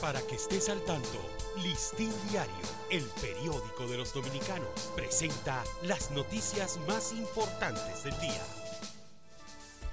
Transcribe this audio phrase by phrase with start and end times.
[0.00, 1.18] Para que estés al tanto,
[1.62, 2.52] Listín Diario,
[2.90, 8.42] el periódico de los dominicanos, presenta las noticias más importantes del día.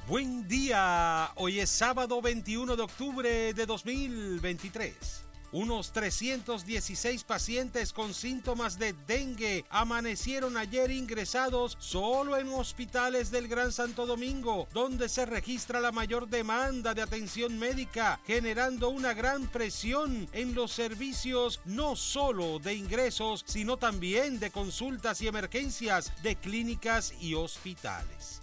[0.09, 5.22] Buen día, hoy es sábado 21 de octubre de 2023.
[5.53, 13.71] Unos 316 pacientes con síntomas de dengue amanecieron ayer ingresados solo en hospitales del Gran
[13.71, 20.27] Santo Domingo, donde se registra la mayor demanda de atención médica, generando una gran presión
[20.33, 27.13] en los servicios no solo de ingresos, sino también de consultas y emergencias de clínicas
[27.21, 28.42] y hospitales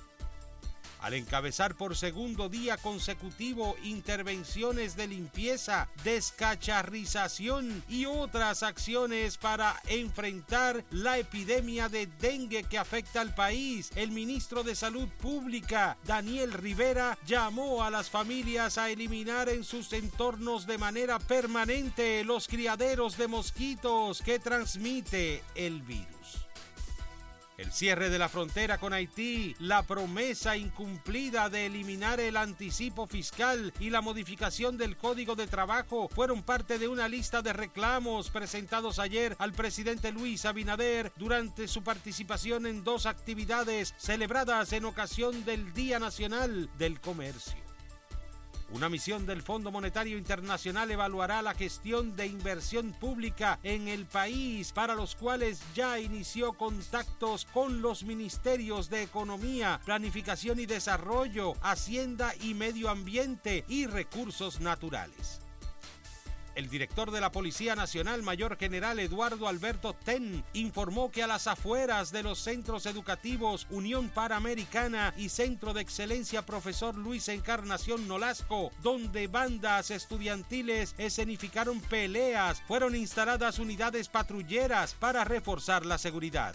[1.01, 10.85] al encabezar por segundo día consecutivo intervenciones de limpieza, descacharrización y otras acciones para enfrentar
[10.91, 13.91] la epidemia de dengue que afecta al país.
[13.97, 19.93] El ministro de Salud Pública, Daniel Rivera, llamó a las familias a eliminar en sus
[19.93, 26.11] entornos de manera permanente los criaderos de mosquitos que transmite el virus
[27.61, 33.75] el cierre de la frontera con Haití, la promesa incumplida de eliminar el anticipo fiscal
[33.79, 38.99] y la modificación del Código de Trabajo fueron parte de una lista de reclamos presentados
[38.99, 45.75] ayer al presidente Luis Abinader durante su participación en dos actividades celebradas en ocasión del
[45.75, 47.70] Día Nacional del Comercio.
[48.73, 54.71] Una misión del Fondo Monetario Internacional evaluará la gestión de inversión pública en el país,
[54.71, 62.33] para los cuales ya inició contactos con los ministerios de Economía, Planificación y Desarrollo, Hacienda
[62.41, 65.41] y Medio Ambiente y Recursos Naturales.
[66.55, 71.47] El director de la Policía Nacional, Mayor General Eduardo Alberto Ten, informó que a las
[71.47, 78.73] afueras de los centros educativos Unión Panamericana y Centro de Excelencia Profesor Luis Encarnación Nolasco,
[78.83, 86.55] donde bandas estudiantiles escenificaron peleas, fueron instaladas unidades patrulleras para reforzar la seguridad.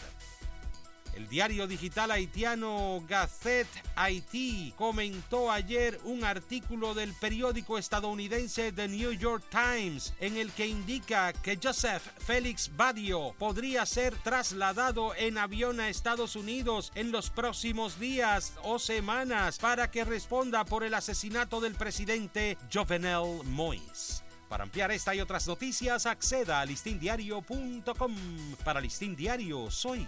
[1.16, 9.14] El diario digital haitiano Gazette Haití comentó ayer un artículo del periódico estadounidense The New
[9.14, 15.80] York Times en el que indica que Joseph Félix Badio podría ser trasladado en avión
[15.80, 21.62] a Estados Unidos en los próximos días o semanas para que responda por el asesinato
[21.62, 24.26] del presidente Jovenel Moïse.
[24.50, 28.16] Para ampliar esta y otras noticias, acceda a listindiario.com.
[28.64, 30.08] Para Listín Diario, soy